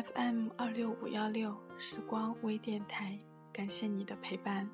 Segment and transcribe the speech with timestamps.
[0.00, 3.18] FM 二六五幺六时光微电台，
[3.52, 4.66] 感谢你的陪伴。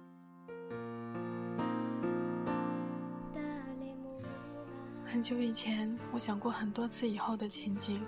[5.05, 8.05] 很久以前，我想过很多次以后的情景。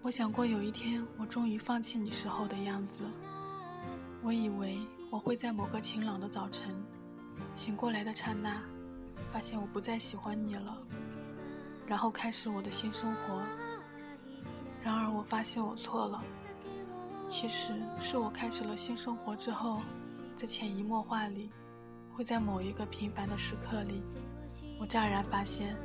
[0.00, 3.04] 我想过有一天，我终于放弃你时候的样子。
[4.22, 4.78] 我以为
[5.10, 6.74] 我会在某个晴朗的早晨，
[7.54, 8.62] 醒过来的刹那，
[9.30, 10.78] 发现我不再喜欢你了，
[11.86, 13.42] 然后开始我的新生活。
[14.88, 16.24] 然而，我发现我错了。
[17.26, 19.82] 其实是我开始了新生活之后，
[20.34, 21.50] 在潜移默化里，
[22.14, 24.00] 会在某一个平凡的时刻里，
[24.80, 25.76] 我乍然发现，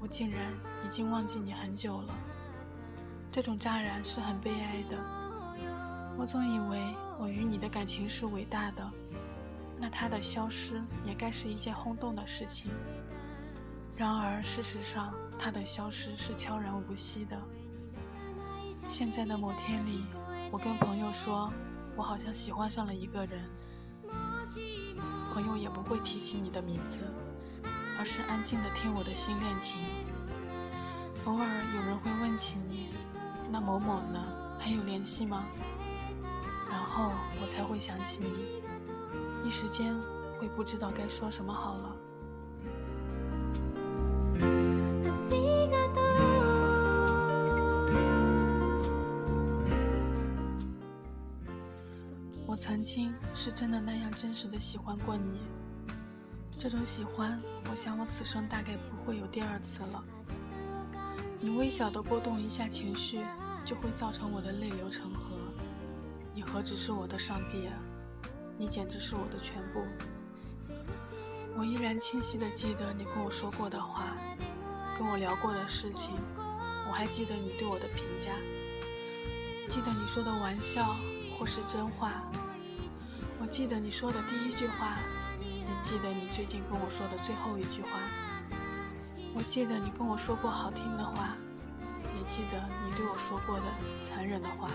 [0.00, 0.50] 我竟然
[0.86, 2.14] 已经忘记你很久了。
[3.30, 4.96] 这种乍然是很悲哀的。
[6.16, 6.80] 我总以为
[7.18, 8.90] 我与你的感情是伟大的，
[9.78, 12.70] 那它的消失也该是一件轰动的事情。
[13.94, 17.38] 然而，事实上，它的消失是悄然无息的。
[18.90, 20.02] 现在的某天里，
[20.50, 21.48] 我跟朋友说，
[21.94, 23.48] 我好像喜欢上了一个人。
[25.32, 27.04] 朋友也不会提起你的名字，
[27.96, 29.78] 而是安静的听我的新恋情。
[31.24, 31.46] 偶尔
[31.76, 32.88] 有人会问起你，
[33.48, 34.20] 那某某呢？
[34.58, 35.44] 还有联系吗？
[36.68, 39.94] 然后我才会想起你，一时间
[40.40, 41.96] 会不知道该说什么好了。
[52.60, 55.40] 曾经是真的那样真实的喜欢过你，
[56.58, 60.04] 这种喜欢，我想我此生大概不会有第二次了。
[61.38, 63.24] 你微小的波动一下情绪，
[63.64, 65.38] 就会造成我的泪流成河。
[66.34, 67.72] 你何止是我的上帝啊，
[68.58, 69.82] 你简直是我的全部。
[71.56, 74.14] 我依然清晰的记得你跟我说过的话，
[74.98, 76.14] 跟我聊过的事情，
[76.86, 78.32] 我还记得你对我的评价，
[79.66, 80.94] 记得你说的玩笑。
[81.38, 82.22] 或是真话，
[83.40, 84.98] 我记得你说的第一句话，
[85.40, 87.88] 也记得你最近跟我说的最后一句话。
[89.34, 91.36] 我记得你跟我说过好听的话，
[92.18, 93.64] 也记得你对我说过的
[94.02, 94.68] 残忍的话。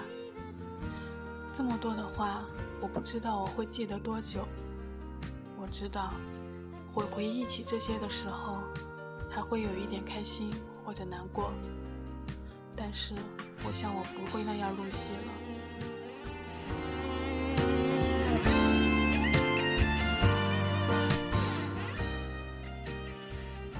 [1.53, 2.41] 这么多的话，
[2.81, 4.47] 我不知道我会记得多久。
[5.57, 6.11] 我知道，
[6.91, 8.63] 回回忆起这些的时候，
[9.29, 10.51] 还会有一点开心
[10.83, 11.53] 或者难过。
[12.75, 13.13] 但是，
[13.63, 15.44] 我想我不会那样入戏了。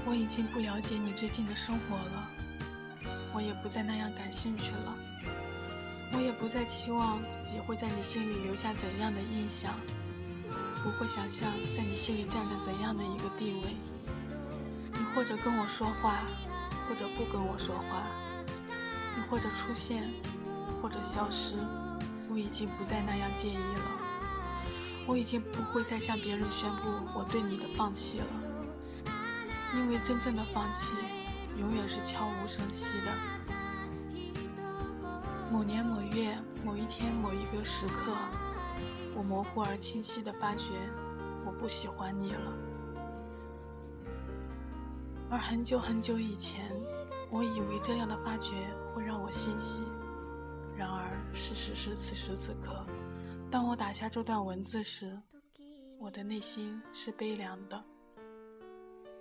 [0.08, 2.30] 我已经不了解你最近的生活了，
[3.34, 4.94] 我也不再那样感兴趣了，
[6.12, 9.74] 我也不再期望自己会在你心里留下怎样的印象，
[10.80, 13.74] 不会想象在你心里占着怎样的一个地位。
[14.92, 16.20] 你或者跟我说话，
[16.88, 18.06] 或者不跟我说话，
[19.16, 20.08] 你或者出现，
[20.80, 21.56] 或者消失，
[22.30, 23.90] 我已经不再那样介意了，
[25.04, 28.26] 我已经不会再向别人宣布我对你的放弃了。
[29.76, 30.94] 因为真正的放弃，
[31.58, 33.12] 永远是悄无声息的。
[35.52, 38.12] 某年某月某一天某一个时刻，
[39.14, 40.72] 我模糊而清晰地发觉，
[41.44, 42.52] 我不喜欢你了。
[45.30, 46.70] 而很久很久以前，
[47.30, 48.50] 我以为这样的发觉
[48.94, 49.84] 会让我欣喜。
[50.76, 52.84] 然而，事实是此时此刻，
[53.50, 55.16] 当我打下这段文字时，
[55.98, 57.82] 我的内心是悲凉的。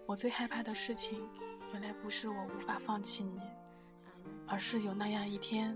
[0.07, 1.19] 我最害怕的事情，
[1.73, 3.41] 原来不是我无法放弃你，
[4.47, 5.75] 而是有那样一天，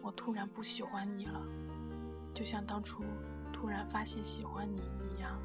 [0.00, 1.40] 我突然不喜欢你了，
[2.32, 3.04] 就像当初
[3.52, 5.38] 突然发现喜欢你一样。